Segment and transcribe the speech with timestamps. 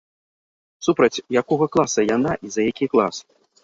[0.85, 3.15] Супраць якога класа яна і за які клас.